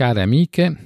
[0.00, 0.76] Care amiche,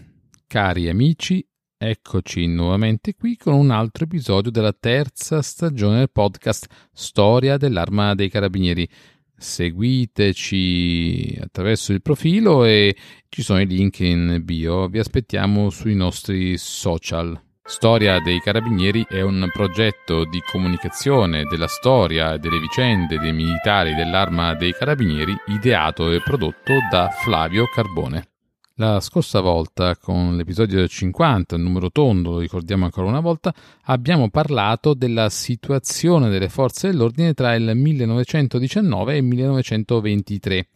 [0.49, 1.47] cari amici,
[1.79, 8.29] eccoci nuovamente qui con un altro episodio della terza stagione del podcast Storia dell'Arma dei
[8.29, 8.89] Carabinieri.
[9.37, 12.97] Seguiteci attraverso il profilo e
[13.29, 14.89] ci sono i link in bio.
[14.89, 17.41] Vi aspettiamo sui nostri social.
[17.63, 23.95] Storia dei Carabinieri è un progetto di comunicazione della storia e delle vicende dei militari
[23.95, 28.31] dell'Arma dei Carabinieri ideato e prodotto da Flavio Carbone.
[28.79, 34.31] La scorsa volta, con l'episodio 50, il numero tondo, lo ricordiamo ancora una volta, abbiamo
[34.31, 40.69] parlato della situazione delle forze dell'ordine tra il 1919 e il 1923.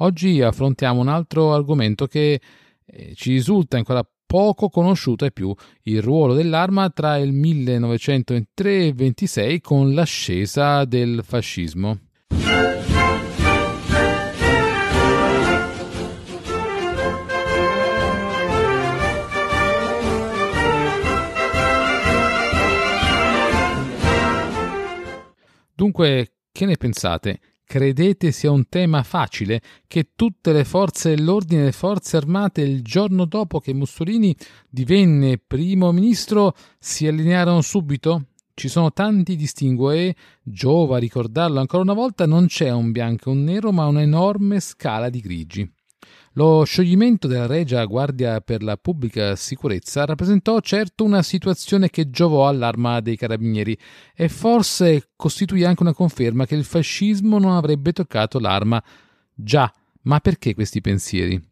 [0.00, 2.42] Oggi affrontiamo un altro argomento che
[2.84, 8.86] eh, ci risulta ancora poco conosciuto e più il ruolo dell'arma tra il 1923 e
[8.88, 12.00] il 1926 con l'ascesa del fascismo.
[25.86, 27.38] Dunque, che ne pensate?
[27.64, 32.82] Credete sia un tema facile che tutte le forze dell'ordine e le forze armate il
[32.82, 34.34] giorno dopo che Mussolini
[34.68, 38.30] divenne primo ministro si allinearono subito?
[38.52, 43.32] Ci sono tanti distinguo e, giova ricordarlo ancora una volta, non c'è un bianco e
[43.34, 45.72] un nero ma un'enorme scala di grigi.
[46.38, 52.46] Lo scioglimento della Regia Guardia per la Pubblica Sicurezza rappresentò certo una situazione che giovò
[52.46, 53.74] all'arma dei carabinieri
[54.14, 58.82] e forse costituì anche una conferma che il fascismo non avrebbe toccato l'arma.
[59.32, 61.42] Già, ma perché questi pensieri?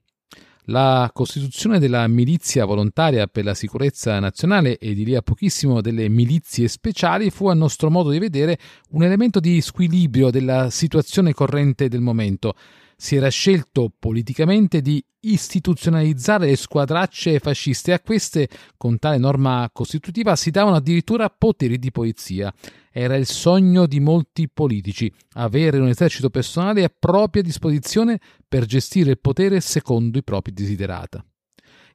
[0.65, 6.11] La costituzione della milizia volontaria per la sicurezza nazionale e di lì a pochissimo delle
[6.11, 8.59] milizie speciali fu a nostro modo di vedere
[8.91, 12.55] un elemento di squilibrio della situazione corrente del momento
[13.05, 19.69] si era scelto politicamente di istituzionalizzare le squadracce fasciste e a queste, con tale norma
[19.71, 22.51] costitutiva, si davano addirittura poteri di polizia.
[22.91, 29.11] Era il sogno di molti politici avere un esercito personale a propria disposizione per gestire
[29.11, 31.23] il potere secondo i propri desiderata.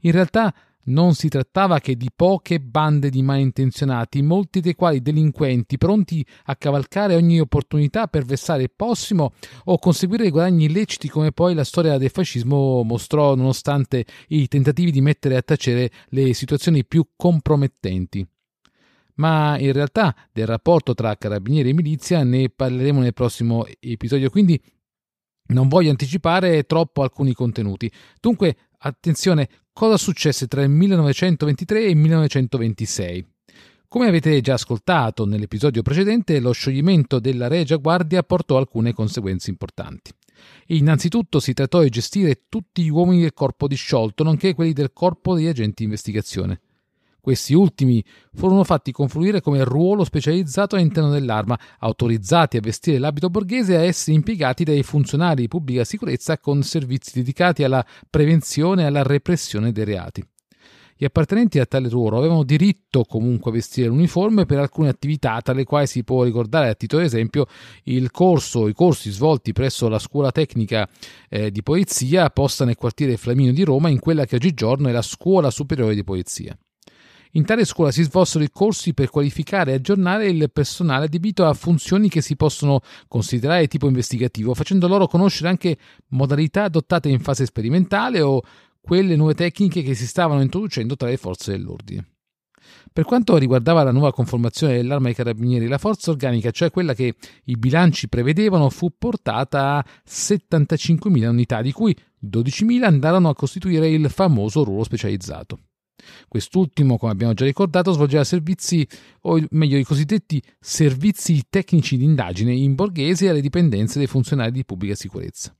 [0.01, 0.53] In realtà
[0.85, 6.55] non si trattava che di poche bande di malintenzionati, molti dei quali delinquenti, pronti a
[6.55, 9.33] cavalcare ogni opportunità per vessare il prossimo
[9.65, 15.01] o conseguire guadagni illeciti, come poi la storia del fascismo mostrò, nonostante i tentativi di
[15.01, 18.25] mettere a tacere le situazioni più compromettenti.
[19.15, 24.59] Ma in realtà del rapporto tra carabinieri e milizia ne parleremo nel prossimo episodio, quindi
[25.47, 27.91] non voglio anticipare troppo alcuni contenuti.
[28.19, 33.25] Dunque, attenzione, cosa successe tra il 1923 e il 1926.
[33.87, 40.11] Come avete già ascoltato nell'episodio precedente, lo scioglimento della Regia Guardia portò alcune conseguenze importanti.
[40.67, 45.33] Innanzitutto si trattò di gestire tutti gli uomini del corpo disciolto, nonché quelli del corpo
[45.33, 46.59] degli agenti di investigazione.
[47.21, 48.03] Questi ultimi
[48.33, 53.83] furono fatti confluire come ruolo specializzato all'interno dell'arma, autorizzati a vestire l'abito borghese e a
[53.83, 59.71] essere impiegati dai funzionari di pubblica sicurezza con servizi dedicati alla prevenzione e alla repressione
[59.71, 60.23] dei reati.
[61.01, 65.53] Gli appartenenti a tale ruolo avevano diritto comunque a vestire l'uniforme per alcune attività, tra
[65.53, 67.45] le quali si può ricordare a titolo esempio
[67.83, 70.89] il corso, i corsi svolti presso la scuola tecnica
[71.29, 75.01] eh, di polizia posta nel quartiere Flaminio di Roma, in quella che oggigiorno è la
[75.01, 76.53] scuola superiore di polizia.
[77.33, 81.53] In tale scuola si svolsero i corsi per qualificare e aggiornare il personale adibito a
[81.53, 87.45] funzioni che si possono considerare tipo investigativo, facendo loro conoscere anche modalità adottate in fase
[87.45, 88.41] sperimentale o
[88.81, 92.07] quelle nuove tecniche che si stavano introducendo tra le forze dell'ordine.
[92.91, 97.15] Per quanto riguardava la nuova conformazione dell'arma dei carabinieri, la forza organica, cioè quella che
[97.45, 104.09] i bilanci prevedevano, fu portata a 75.000 unità, di cui 12.000 andarono a costituire il
[104.09, 105.59] famoso ruolo specializzato.
[106.27, 108.87] Quest'ultimo, come abbiamo già ricordato, svolgeva servizi,
[109.21, 114.65] o meglio i cosiddetti servizi tecnici di indagine in borghese alle dipendenze dei funzionari di
[114.65, 115.53] pubblica sicurezza.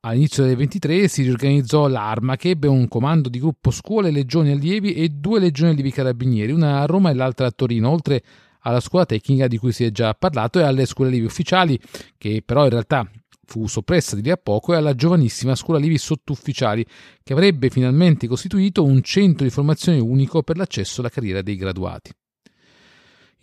[0.00, 4.92] All'inizio del 23 si riorganizzò l'Arma, che ebbe un comando di gruppo scuole, legioni allievi
[4.92, 8.22] e due legioni allievi carabinieri, una a Roma e l'altra a Torino, oltre
[8.60, 11.78] alla scuola tecnica di cui si è già parlato e alle scuole allievi ufficiali,
[12.18, 13.10] che però in realtà
[13.46, 16.84] fu soppressa di lì a poco e alla giovanissima scuola Livi sottufficiali,
[17.22, 22.12] che avrebbe finalmente costituito un centro di formazione unico per l'accesso alla carriera dei graduati.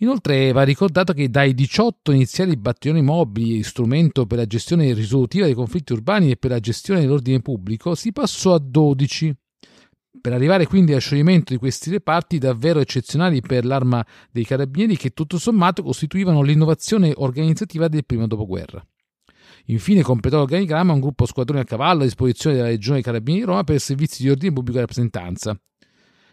[0.02, 5.54] Inoltre va ricordato che dai 18 iniziali battaglioni mobili, strumento per la gestione risolutiva dei
[5.54, 9.32] conflitti urbani e per la gestione dell'ordine pubblico, si passò a 12,
[10.20, 15.10] per arrivare quindi al scioglimento di questi reparti davvero eccezionali per l'arma dei carabinieri che
[15.10, 18.84] tutto sommato costituivano l'innovazione organizzativa del primo dopoguerra.
[19.66, 23.50] Infine completò l'organigramma un gruppo squadroni a cavallo a disposizione della Legione dei Carabinieri di
[23.50, 25.58] Roma per servizi di ordine pubblico e rappresentanza.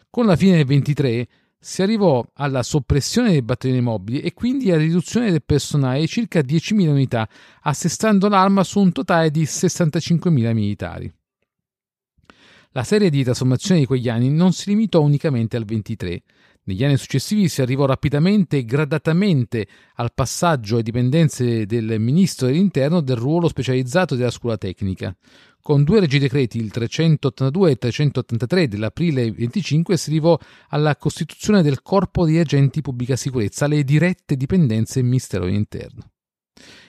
[0.10, 1.28] Con la fine del 23
[1.60, 6.40] si arrivò alla soppressione dei battaglioni mobili e quindi alla riduzione del personale di circa
[6.40, 7.30] 10.000 unità,
[7.62, 11.14] assestando l'arma su un totale di 65.000 militari.
[12.72, 16.22] La serie di trasformazioni di quegli anni non si limitò unicamente al 23.
[16.70, 23.02] Negli anni successivi si arrivò rapidamente e gradatamente al passaggio ai dipendenze del ministro dell'interno
[23.02, 25.16] del ruolo specializzato della scuola tecnica.
[25.64, 30.38] Con due regi decreti, il 382 e il 383 dell'aprile 25, si arrivò
[30.68, 36.12] alla costituzione del Corpo di Agenti Pubblica Sicurezza, le dirette dipendenze Ministero dell'Interno.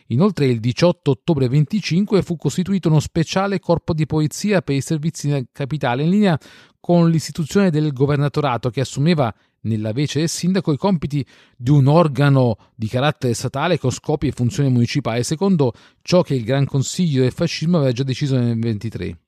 [0.08, 5.30] Inoltre il 18 ottobre 25 fu costituito uno speciale corpo di polizia per i servizi
[5.30, 6.38] in capitale in linea
[6.80, 11.24] con l'istituzione del governatorato che assumeva nella vece del sindaco i compiti
[11.56, 15.72] di un organo di carattere statale con scopi e funzioni municipali, secondo
[16.02, 19.18] ciò che il Gran Consiglio del fascismo aveva già deciso nel 23.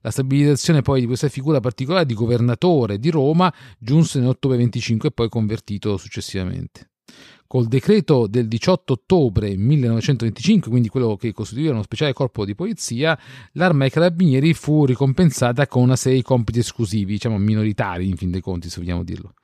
[0.00, 5.12] La stabilizzazione poi di questa figura particolare di governatore di Roma giunse nell'ottobre 25 e
[5.12, 6.90] poi convertito successivamente.
[7.46, 13.16] Col decreto del 18 ottobre 1925, quindi quello che costituiva uno speciale corpo di polizia,
[13.52, 18.30] l'arma ai carabinieri fu ricompensata con una serie di compiti esclusivi, diciamo minoritari in fin
[18.30, 19.34] dei conti, se vogliamo dirlo.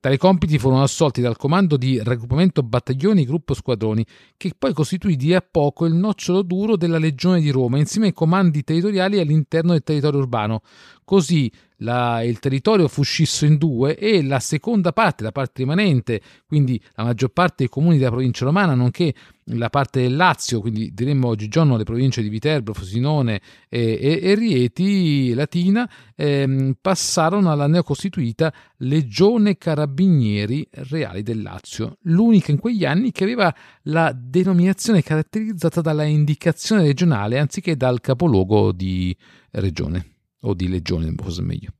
[0.00, 4.06] Tali compiti furono assolti dal comando di raggruppamento battaglioni gruppo squadroni,
[4.36, 8.12] che poi costituì di a poco il nocciolo duro della Legione di Roma, insieme ai
[8.12, 10.60] comandi territoriali all'interno del territorio urbano.
[11.04, 16.20] Così la, il territorio fu scisso in due e la seconda parte, la parte rimanente,
[16.46, 19.14] quindi la maggior parte dei comuni della provincia romana, nonché
[19.52, 24.34] la parte del Lazio, quindi diremmo oggigiorno le province di Viterbo, Frosinone e, e, e
[24.34, 33.12] Rieti, Latina, ehm, passarono alla neocostituita Legione Carabinieri Reali del Lazio, l'unica in quegli anni
[33.12, 33.54] che aveva
[33.84, 39.16] la denominazione caratterizzata dalla indicazione regionale anziché dal capoluogo di
[39.52, 41.72] regione o di legione, forse meglio.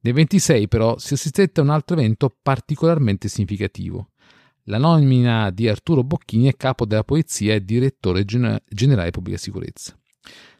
[0.00, 4.10] Nel 26 però si assistette a un altro evento particolarmente significativo.
[4.64, 9.98] La nomina di Arturo Bocchini a capo della polizia e direttore generale di pubblica sicurezza.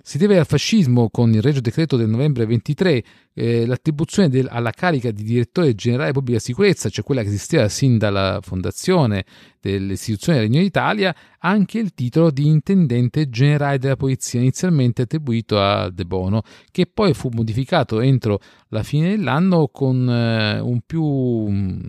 [0.08, 4.70] Si deve al fascismo con il Regio Decreto del novembre 23 eh, l'attribuzione del, alla
[4.70, 9.26] carica di direttore generale pubblica sicurezza, cioè quella che esisteva sin dalla fondazione
[9.60, 15.90] dell'istituzione del Regno d'Italia, anche il titolo di intendente generale della polizia, inizialmente attribuito a
[15.90, 16.40] De Bono,
[16.70, 21.87] che poi fu modificato entro la fine dell'anno con eh, un più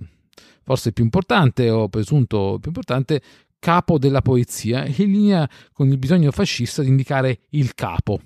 [0.69, 3.21] forse più importante o presunto più importante
[3.59, 8.19] capo della polizia, in linea con il bisogno fascista di indicare il capo.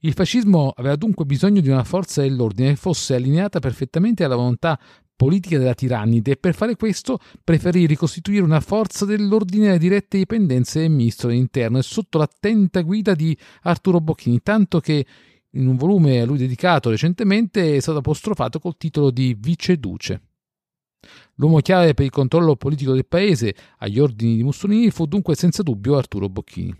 [0.00, 4.78] Il fascismo aveva dunque bisogno di una forza dell'ordine che fosse allineata perfettamente alla volontà
[5.16, 10.80] politica della tirannide e per fare questo preferì ricostituire una forza dell'ordine alle dirette dipendenze
[10.80, 15.06] del ministro dell'interno e sotto l'attenta guida di Arturo Bocchini, tanto che
[15.50, 20.20] in un volume a lui dedicato recentemente è stato apostrofato col titolo di Vice Duce.
[21.36, 25.62] L'uomo chiave per il controllo politico del paese agli ordini di Mussolini fu dunque senza
[25.62, 26.74] dubbio Arturo Bocchini.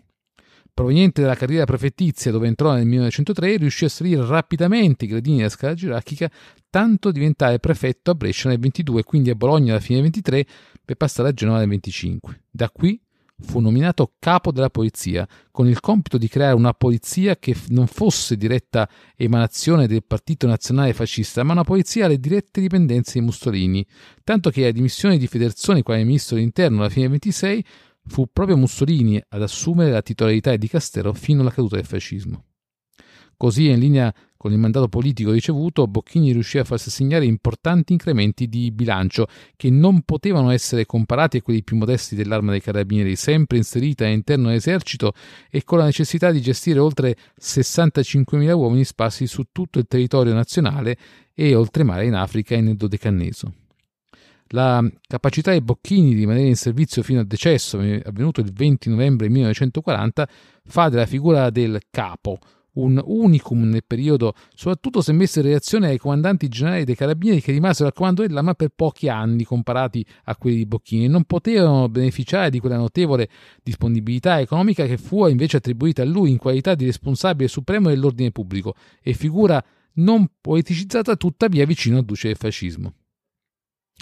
[0.74, 5.48] Proveniente dalla carriera prefettizia dove entrò nel 1903, riuscì a salire rapidamente i gradini della
[5.48, 6.28] scala gerarchica,
[6.68, 10.46] tanto diventare prefetto a Brescia nel 22 e quindi a Bologna alla fine del 23
[10.84, 12.42] per passare a Genova nel 25.
[12.50, 13.00] Da qui
[13.44, 18.36] fu nominato capo della polizia, con il compito di creare una polizia che non fosse
[18.36, 23.86] diretta emanazione del Partito Nazionale Fascista, ma una polizia alle dirette dipendenze di Mussolini,
[24.24, 27.64] tanto che a dimissioni di Federazione quale ministro dell'interno alla fine del 26
[28.06, 32.44] fu proprio Mussolini ad assumere la titolarità di Castero fino alla caduta del fascismo.
[33.44, 38.48] Così, in linea con il mandato politico ricevuto, Bocchini riuscì a farsi assegnare importanti incrementi
[38.48, 43.58] di bilancio che non potevano essere comparati a quelli più modesti dell'arma dei carabinieri, sempre
[43.58, 45.12] inserita all'interno dell'esercito
[45.50, 50.96] e con la necessità di gestire oltre 65.000 uomini sparsi su tutto il territorio nazionale
[51.34, 53.52] e oltremare in Africa e nel Dodecanneso.
[54.48, 59.28] La capacità di Bocchini di rimanere in servizio fino al decesso, avvenuto il 20 novembre
[59.28, 60.28] 1940,
[60.64, 62.38] fa della figura del capo
[62.74, 67.52] un unicum nel periodo, soprattutto se messo in relazione ai comandanti generali dei carabinieri che
[67.52, 71.88] rimasero al comando dell'AMA per pochi anni comparati a quelli di Bocchini e non potevano
[71.88, 73.28] beneficiare di quella notevole
[73.62, 78.74] disponibilità economica che fu invece attribuita a lui in qualità di responsabile supremo dell'ordine pubblico
[79.02, 79.62] e figura
[79.94, 82.94] non poeticizzata tuttavia vicino al duce del fascismo.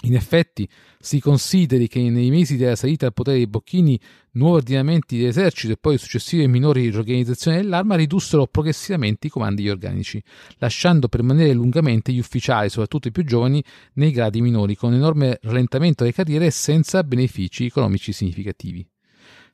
[0.05, 0.67] In effetti,
[0.99, 3.97] si consideri che nei mesi della salita al potere di Bocchini,
[4.31, 10.21] nuovi ordinamenti dell'esercito e poi successive minori riorganizzazioni dell'arma ridussero progressivamente i comandi organici,
[10.57, 16.03] lasciando permanere lungamente gli ufficiali, soprattutto i più giovani, nei gradi minori, con enorme rallentamento
[16.03, 18.85] delle carriere e senza benefici economici significativi.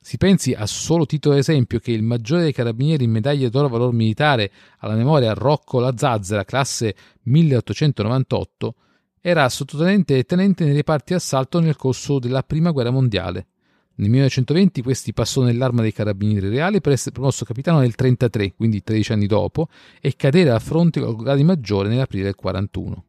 [0.00, 3.92] Si pensi a solo titolo esempio che il maggiore dei carabinieri in medaglia d'oro valor
[3.92, 8.74] militare alla memoria Rocco La Zazzera, classe 1898,
[9.22, 13.48] era sottotenente e tenente nei reparti assalto nel corso della Prima Guerra Mondiale.
[13.96, 18.82] Nel 1920 questi passò nell'arma dei carabinieri reali per essere promosso capitano nel 1933, quindi
[18.82, 19.68] 13 anni dopo,
[20.00, 23.04] e cadere al fronte col grado di maggiore nell'aprile del 1941.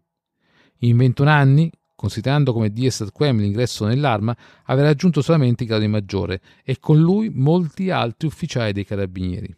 [0.80, 5.86] In 21 anni, considerando come dies ad quem l'ingresso nell'arma, aveva raggiunto solamente il grado
[5.86, 9.56] di maggiore e con lui molti altri ufficiali dei carabinieri.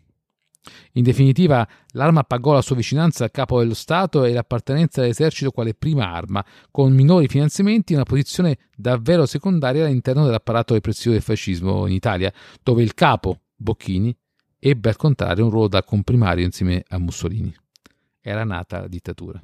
[0.93, 5.73] In definitiva, l'arma pagò la sua vicinanza al capo dello Stato e l'appartenenza all'esercito quale
[5.73, 11.85] prima arma, con minori finanziamenti e una posizione davvero secondaria all'interno dell'apparato repressivo del fascismo
[11.87, 14.15] in Italia, dove il capo, Bocchini,
[14.59, 17.53] ebbe al contrario un ruolo da comprimario insieme a Mussolini.
[18.21, 19.43] Era nata la dittatura.